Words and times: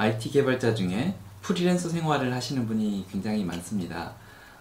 IT 0.00 0.30
개발자 0.30 0.74
중에 0.74 1.14
프리랜서 1.42 1.90
생활을 1.90 2.32
하시는 2.32 2.66
분이 2.66 3.04
굉장히 3.10 3.44
많습니다. 3.44 4.14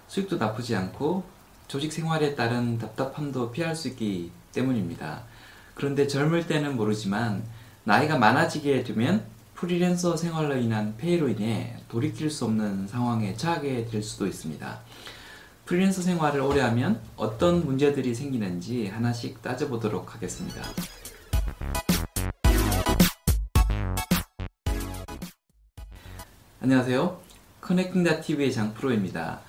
수익도 0.10 0.36
나쁘지 0.36 0.76
않고 0.76 1.24
조직 1.70 1.94
생활에 1.94 2.36
따른 2.36 2.78
답답함도 2.78 3.52
피할 3.52 3.74
수 3.74 3.88
있기 3.88 4.32
때문입니다. 4.52 5.22
그런데 5.76 6.08
젊을 6.08 6.48
때는 6.48 6.76
모르지만 6.76 7.42
나이가 7.86 8.18
많아지게 8.18 8.84
되면 8.84 9.24
프리랜서 9.56 10.18
생활로 10.18 10.58
인한 10.58 10.98
폐해로 10.98 11.30
인해 11.30 11.78
돌이킬 11.88 12.30
수 12.30 12.44
없는 12.44 12.90
상황에 12.90 13.34
처하게 13.34 13.86
될 13.86 14.04
수도 14.04 14.28
있습니다. 14.28 14.82
프리랜서 15.66 16.02
생활을 16.02 16.42
오래 16.42 16.60
하면 16.60 17.00
어떤 17.16 17.66
문제들이 17.66 18.14
생기는지 18.14 18.88
하나씩 18.88 19.42
따져보도록 19.42 20.16
하겠습니다. 20.16 20.62
안녕하세요. 26.72 27.20
커넥팅다TV의 27.62 28.54
장프로입니다. 28.54 29.40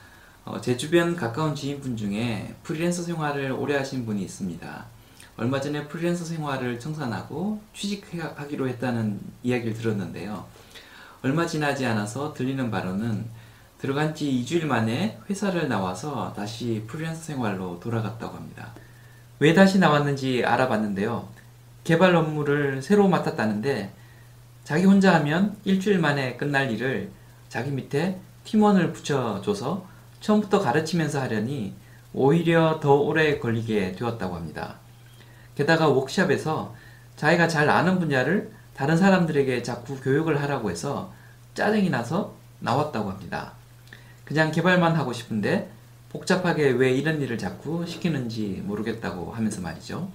어, 0.46 0.58
제 0.62 0.78
주변 0.78 1.14
가까운 1.14 1.54
지인분 1.54 1.94
중에 1.94 2.54
프리랜서 2.62 3.02
생활을 3.02 3.52
오래 3.52 3.76
하신 3.76 4.06
분이 4.06 4.22
있습니다. 4.22 4.86
얼마 5.36 5.60
전에 5.60 5.86
프리랜서 5.86 6.24
생활을 6.24 6.80
청산하고 6.80 7.60
취직하기로 7.74 8.68
했다는 8.70 9.20
이야기를 9.42 9.74
들었는데요. 9.74 10.46
얼마 11.22 11.44
지나지 11.44 11.84
않아서 11.84 12.32
들리는 12.32 12.70
바로는 12.70 13.26
들어간 13.76 14.14
지 14.14 14.24
2주일 14.42 14.64
만에 14.64 15.18
회사를 15.28 15.68
나와서 15.68 16.32
다시 16.34 16.84
프리랜서 16.86 17.20
생활로 17.22 17.78
돌아갔다고 17.80 18.34
합니다. 18.34 18.72
왜 19.40 19.52
다시 19.52 19.78
나왔는지 19.78 20.42
알아봤는데요. 20.46 21.28
개발 21.84 22.16
업무를 22.16 22.80
새로 22.80 23.08
맡았다는데 23.08 23.99
자기 24.64 24.84
혼자 24.84 25.14
하면 25.16 25.56
일주일 25.64 25.98
만에 25.98 26.36
끝날 26.36 26.70
일을 26.70 27.10
자기 27.48 27.70
밑에 27.70 28.20
팀원을 28.44 28.92
붙여줘서 28.92 29.86
처음부터 30.20 30.60
가르치면서 30.60 31.20
하려니 31.20 31.74
오히려 32.12 32.80
더 32.80 32.94
오래 32.94 33.38
걸리게 33.38 33.92
되었다고 33.92 34.34
합니다. 34.34 34.76
게다가 35.54 35.88
워크샵에서 35.88 36.74
자기가 37.16 37.48
잘 37.48 37.68
아는 37.68 37.98
분야를 37.98 38.52
다른 38.74 38.96
사람들에게 38.96 39.62
자꾸 39.62 40.00
교육을 40.00 40.40
하라고 40.42 40.70
해서 40.70 41.12
짜증이 41.54 41.90
나서 41.90 42.34
나왔다고 42.60 43.10
합니다. 43.10 43.52
그냥 44.24 44.52
개발만 44.52 44.96
하고 44.96 45.12
싶은데 45.12 45.70
복잡하게 46.10 46.70
왜 46.70 46.92
이런 46.92 47.20
일을 47.20 47.38
자꾸 47.38 47.84
시키는지 47.86 48.62
모르겠다고 48.64 49.32
하면서 49.32 49.60
말이죠. 49.60 50.10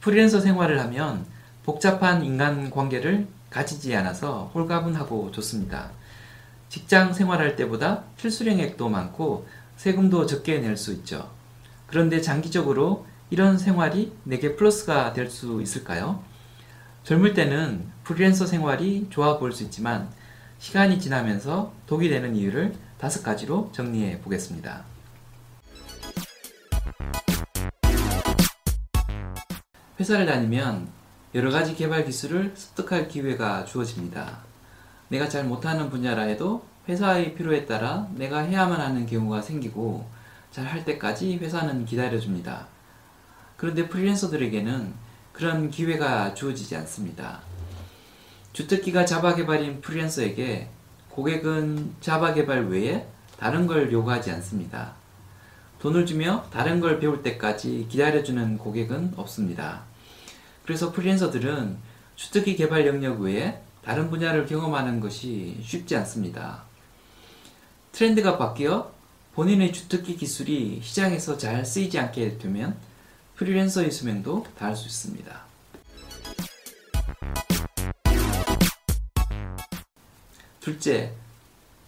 프리랜서 0.00 0.40
생활을 0.40 0.80
하면 0.80 1.24
복잡한 1.66 2.24
인간 2.24 2.70
관계를 2.70 3.26
가지지 3.50 3.94
않아서 3.96 4.52
홀가분하고 4.54 5.32
좋습니다. 5.32 5.90
직장 6.68 7.12
생활할 7.12 7.56
때보다 7.56 8.04
필수령액도 8.16 8.88
많고 8.88 9.48
세금도 9.76 10.26
적게 10.26 10.60
낼 10.60 10.76
수 10.76 10.92
있죠. 10.92 11.28
그런데 11.88 12.20
장기적으로 12.20 13.04
이런 13.30 13.58
생활이 13.58 14.12
내게 14.22 14.54
플러스가 14.54 15.12
될 15.12 15.28
수 15.28 15.60
있을까요? 15.60 16.22
젊을 17.02 17.34
때는 17.34 17.90
프리랜서 18.04 18.46
생활이 18.46 19.08
좋아 19.10 19.38
보일 19.38 19.52
수 19.52 19.64
있지만 19.64 20.08
시간이 20.60 21.00
지나면서 21.00 21.72
독이 21.88 22.08
되는 22.08 22.36
이유를 22.36 22.74
다섯 22.98 23.24
가지로 23.24 23.70
정리해 23.72 24.20
보겠습니다. 24.20 24.84
회사를 29.98 30.26
다니면 30.26 30.95
여러 31.36 31.50
가지 31.50 31.76
개발 31.76 32.06
기술을 32.06 32.54
습득할 32.56 33.08
기회가 33.08 33.66
주어집니다. 33.66 34.38
내가 35.08 35.28
잘 35.28 35.44
못하는 35.44 35.90
분야라 35.90 36.22
해도 36.22 36.64
회사의 36.88 37.34
필요에 37.34 37.66
따라 37.66 38.08
내가 38.14 38.38
해야만 38.38 38.80
하는 38.80 39.04
경우가 39.04 39.42
생기고 39.42 40.08
잘 40.50 40.64
할 40.64 40.86
때까지 40.86 41.36
회사는 41.36 41.84
기다려줍니다. 41.84 42.66
그런데 43.58 43.86
프리랜서들에게는 43.86 44.94
그런 45.34 45.70
기회가 45.70 46.32
주어지지 46.32 46.74
않습니다. 46.76 47.40
주특기가 48.54 49.04
자바 49.04 49.34
개발인 49.34 49.82
프리랜서에게 49.82 50.70
고객은 51.10 51.96
자바 52.00 52.32
개발 52.32 52.68
외에 52.68 53.06
다른 53.38 53.66
걸 53.66 53.92
요구하지 53.92 54.30
않습니다. 54.30 54.94
돈을 55.80 56.06
주며 56.06 56.46
다른 56.50 56.80
걸 56.80 56.98
배울 56.98 57.22
때까지 57.22 57.88
기다려주는 57.90 58.56
고객은 58.56 59.12
없습니다. 59.16 59.82
그래서 60.66 60.90
프리랜서들은 60.90 61.76
주특기 62.16 62.56
개발 62.56 62.86
영역 62.86 63.20
외에 63.20 63.60
다른 63.84 64.10
분야를 64.10 64.46
경험하는 64.46 64.98
것이 64.98 65.58
쉽지 65.62 65.96
않습니다. 65.96 66.64
트렌드가 67.92 68.36
바뀌어 68.36 68.92
본인의 69.34 69.72
주특기 69.72 70.16
기술이 70.16 70.80
시장에서 70.82 71.38
잘 71.38 71.64
쓰이지 71.64 71.98
않게 71.98 72.38
되면 72.38 72.76
프리랜서의 73.36 73.92
수명도 73.92 74.44
다할 74.58 74.74
수 74.74 74.86
있습니다. 74.88 75.46
둘째, 80.60 81.12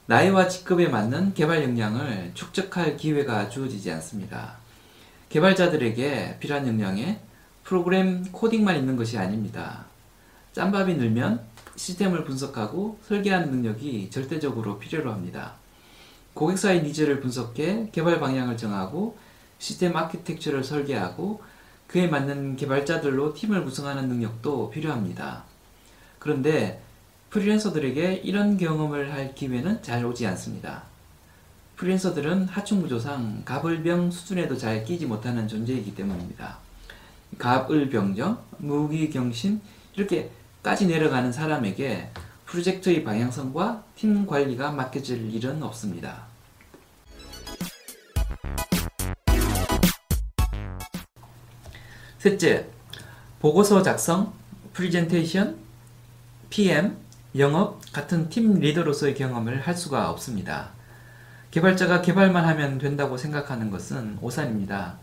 나이와 0.07 0.47
직급에 0.47 0.87
맞는 0.87 1.35
개발 1.35 1.65
역량을 1.65 2.31
축적할 2.35 2.97
기회가 2.97 3.49
주어지지 3.49 3.91
않습니다. 3.91 4.57
개발자들에게 5.31 6.39
필요한 6.39 6.69
역량에 6.69 7.19
프로그램 7.69 8.25
코딩만 8.33 8.79
있는 8.79 8.97
것이 8.97 9.19
아닙니다. 9.19 9.85
짬밥이 10.55 10.95
늘면 10.95 11.43
시스템을 11.77 12.25
분석하고 12.25 12.99
설계하는 13.03 13.51
능력이 13.51 14.09
절대적으로 14.09 14.79
필요로 14.79 15.13
합니다. 15.13 15.53
고객사의 16.33 16.83
needs를 16.83 17.21
분석해 17.21 17.91
개발 17.93 18.21
방향을 18.21 18.57
정하고 18.57 19.19
시스템 19.59 19.95
아키텍처를 19.95 20.65
설계하고 20.65 21.43
그에 21.89 22.07
맞는 22.07 22.57
개발자들로 22.57 23.35
팀을 23.35 23.63
구성하는 23.65 24.09
능력도 24.09 24.71
필요합니다. 24.71 25.45
그런데 26.19 26.81
프리랜서들에게 27.29 28.23
이런 28.25 28.57
경험을 28.57 29.13
할 29.13 29.35
기회는 29.35 29.83
잘 29.83 30.07
오지 30.07 30.27
않습니다. 30.29 30.85
프리랜서들은 31.77 32.47
하층구조상 32.47 33.43
갑을병 33.45 34.11
수준에도 34.11 34.57
잘 34.57 34.87
끼지 34.87 35.05
못하는 35.05 35.47
존재이기 35.47 35.95
때문입니다. 35.95 36.67
갑을병정, 37.37 38.43
무기경신 38.59 39.61
이렇게까지 39.95 40.87
내려가는 40.87 41.31
사람에게 41.33 42.11
프로젝트의 42.47 43.05
방향성과 43.05 43.85
팀 43.95 44.27
관리가 44.27 44.73
맡겨질 44.73 45.35
일은 45.35 45.63
없습니다. 45.63 46.29
셋째, 52.19 52.67
보고서 53.39 53.83
작성, 53.83 54.33
프리젠테이션, 54.73 55.57
PM, 56.51 56.97
영업 57.37 57.81
같은 57.93 58.29
팀 58.29 58.55
리더로서의 58.59 59.15
경험을 59.15 59.61
할 59.61 59.77
수가 59.77 60.11
없습니다. 60.11 60.71
개발자가 61.51 62.03
개발만 62.03 62.45
하면 62.45 62.79
된다고 62.79 63.17
생각하는 63.17 63.71
것은 63.71 64.19
오산입니다. 64.21 64.99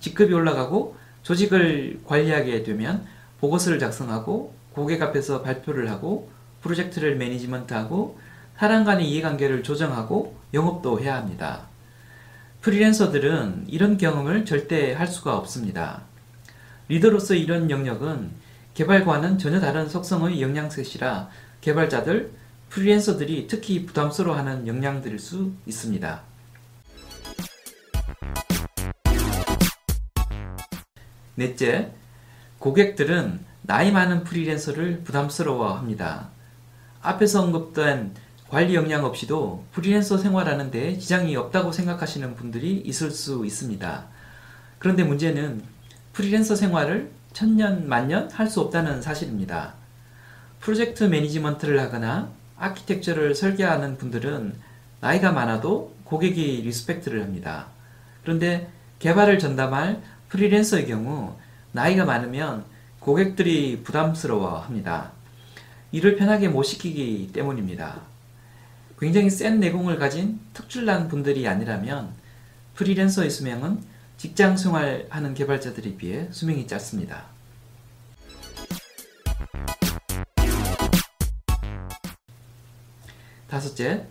직급이 0.00 0.32
올라가고 0.34 0.96
조직을 1.26 2.02
관리하게 2.04 2.62
되면 2.62 3.04
보고서를 3.40 3.80
작성하고 3.80 4.54
고객 4.72 5.02
앞에서 5.02 5.42
발표를 5.42 5.90
하고 5.90 6.30
프로젝트를 6.62 7.16
management하고 7.16 8.16
사람 8.56 8.84
간의 8.84 9.10
이해관계를 9.10 9.64
조정하고 9.64 10.36
영업도 10.54 11.00
해야 11.00 11.16
합니다. 11.16 11.66
프리랜서들은 12.60 13.64
이런 13.66 13.98
경험을 13.98 14.44
절대 14.44 14.92
할 14.92 15.08
수가 15.08 15.36
없습니다. 15.36 16.02
리더로서 16.88 17.34
이런 17.34 17.70
영역은 17.70 18.30
개발과는 18.74 19.38
전혀 19.38 19.58
다른 19.58 19.88
속성의 19.88 20.40
영양셋이라 20.40 21.28
개발자들, 21.60 22.30
프리랜서들이 22.70 23.48
특히 23.48 23.84
부담스러워하는 23.84 24.68
역량들일 24.68 25.18
수 25.18 25.52
있습니다. 25.66 26.35
넷째, 31.36 31.92
고객들은 32.58 33.40
나이 33.62 33.92
많은 33.92 34.24
프리랜서를 34.24 35.02
부담스러워 35.04 35.74
합니다. 35.74 36.28
앞에서 37.02 37.42
언급된 37.42 38.14
관리 38.48 38.74
역량 38.74 39.04
없이도 39.04 39.64
프리랜서 39.72 40.18
생활하는 40.18 40.70
데 40.70 40.96
지장이 40.98 41.36
없다고 41.36 41.72
생각하시는 41.72 42.36
분들이 42.36 42.76
있을 42.84 43.10
수 43.10 43.44
있습니다. 43.44 44.06
그런데 44.78 45.04
문제는 45.04 45.62
프리랜서 46.12 46.56
생활을 46.56 47.10
천년, 47.32 47.88
만년 47.88 48.30
할 48.30 48.48
수 48.48 48.60
없다는 48.60 49.02
사실입니다. 49.02 49.74
프로젝트 50.60 51.04
management를 51.04 51.80
하거나 51.80 52.30
아키텍처를 52.58 53.34
설계하는 53.34 53.98
분들은 53.98 54.54
나이가 55.00 55.32
많아도 55.32 55.94
고객이 56.04 56.62
respect를 56.62 57.22
합니다. 57.22 57.66
그런데 58.22 58.70
개발을 59.00 59.38
전담할 59.38 60.00
프리랜서의 60.28 60.86
경우 60.86 61.36
나이가 61.72 62.04
많으면 62.04 62.64
고객들이 63.00 63.82
부담스러워 63.82 64.58
합니다. 64.58 65.12
일을 65.92 66.16
편하게 66.16 66.48
못 66.48 66.64
시키기 66.64 67.30
때문입니다. 67.32 68.00
굉장히 68.98 69.30
센 69.30 69.60
내공을 69.60 69.98
가진 69.98 70.40
특출난 70.54 71.08
분들이 71.08 71.46
아니라면 71.46 72.12
프리랜서의 72.74 73.30
수명은 73.30 73.80
직장 74.16 74.56
생활하는 74.56 75.34
개발자들에 75.34 75.96
비해 75.96 76.28
수명이 76.30 76.66
짧습니다. 76.66 77.24
다섯째, 83.48 84.06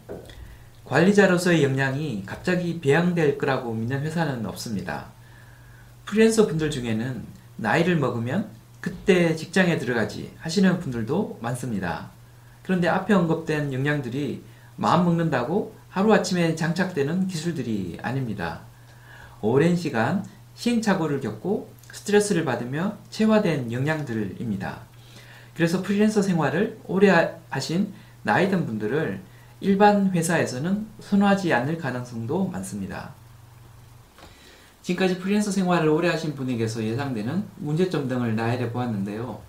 관리자로서의 0.86 1.64
역량이 1.64 2.24
갑자기 2.26 2.80
배양될 2.80 3.38
거라고 3.38 3.74
믿는 3.74 4.02
회사는 4.02 4.46
없습니다. 4.46 5.15
프리랜서 6.06 6.48
분들 6.48 6.69
중에는 6.69 7.24
나이를 7.57 7.98
먹으면 7.98 8.50
그때 8.80 9.36
직장에 9.36 9.78
들어가지 9.78 10.31
하시는 10.38 10.80
분들도 10.80 11.40
많습니다. 11.42 12.12
그런데 12.62 12.88
앞에 12.88 13.13
언급된 13.13 13.74
역량들이 13.74 14.44
마음 14.75 15.06
먹는다고 15.06 15.75
하루아침에 15.90 16.56
장착되는 16.56 17.28
기술들이 17.28 17.98
아닙니다. 18.02 18.62
오랜 19.42 19.75
시간 19.75 20.24
시행착오를 20.54 21.22
겪고 21.22 21.74
스트레스를 21.92 22.46
받으며 22.46 22.98
체화된 23.10 23.72
역량들입니다. 23.72 24.81
그래서 25.56 25.81
프리랜서 25.81 26.22
생활을 26.22 26.80
오래 26.86 27.40
하신 27.50 27.94
나이 28.24 28.50
든 28.50 28.66
분들을 28.66 29.22
일반 29.62 30.12
회사에서는 30.12 30.88
선호하지 31.00 31.54
않을 31.54 31.78
가능성도 31.78 32.48
많습니다. 32.50 33.13
지금까지 34.86 35.18
프리랜서 35.18 35.50
생활을 35.50 35.90
오래 35.90 36.10
하신 36.10 36.36
분에게서 36.36 36.84
예상되는 36.84 37.44
문제점 37.56 38.08
등을 38.08 38.36
나열해 38.36 38.72
보았는데요. 38.72 39.42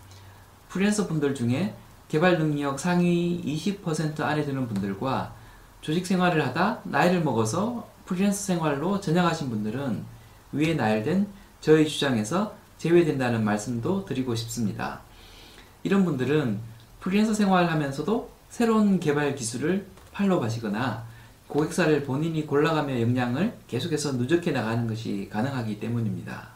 프리랜서 0.71 1.07
분들 1.07 1.35
중에 1.35 1.75
개발 2.09 2.39
능력 2.39 2.81
상위 2.81 3.43
20% 3.45 4.21
안에 4.21 4.47
드는 4.47 4.67
분들과 4.67 5.35
조직 5.83 6.07
생활을 6.07 6.43
하다 6.47 6.81
나이를 6.85 7.23
먹어서 7.23 7.87
프리랜서 8.07 8.45
생활로 8.45 8.99
전향하신 8.99 9.51
분들은 9.51 10.05
위에 10.53 10.73
나열된 10.73 11.27
저의 11.61 11.87
주장에서 11.87 12.55
제외된다는 12.79 13.45
말씀도 13.45 14.07
드리고 14.07 14.35
싶습니다. 14.37 15.01
이런 15.83 16.07
분들은 16.07 16.61
프리랜서 17.01 17.35
생활을 17.35 17.71
하면서도 17.71 18.31
새로운 18.49 19.01
개발 19.01 19.35
기술을 19.35 19.87
팔로우 20.13 20.43
하시거나 20.43 21.05
고객사를 21.49 22.05
본인이 22.05 22.47
골라가며 22.47 23.01
역량을 23.01 23.57
계속해서 23.69 24.13
누적해 24.13 24.51
나가는 24.51 24.87
것이 24.87 25.29
가능하기 25.31 25.79
때문입니다. 25.81 26.49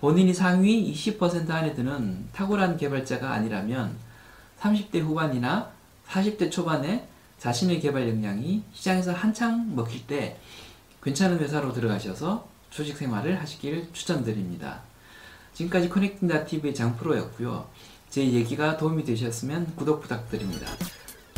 본인이 0.00 0.32
상위 0.32 0.92
20% 0.94 1.50
안에 1.50 1.74
드는 1.74 2.28
탁월한 2.32 2.76
개발자가 2.76 3.32
아니라면 3.32 3.94
30대 4.60 5.00
후반이나 5.00 5.70
40대 6.08 6.50
초반에 6.50 7.06
자신의 7.38 7.80
개발 7.80 8.08
역량이 8.08 8.62
시장에서 8.72 9.12
한창 9.12 9.74
먹힐 9.74 10.06
때 10.06 10.38
괜찮은 11.02 11.38
회사로 11.38 11.72
들어가셔서 11.72 12.48
조직 12.70 12.96
생활을 12.96 13.40
하시길 13.40 13.88
추천드립니다. 13.92 14.80
지금까지 15.54 15.88
커넥팅다TV의 15.88 16.74
장프로였고요. 16.74 17.66
제 18.08 18.22
얘기가 18.22 18.76
도움이 18.76 19.04
되셨으면 19.04 19.74
구독 19.76 20.02
부탁드립니다. 20.02 20.66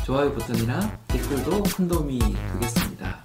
좋아요 0.04 0.32
버튼이나 0.34 0.98
댓글도 1.06 1.62
큰 1.62 1.88
도움이 1.88 2.18
되겠습니다. 2.18 3.24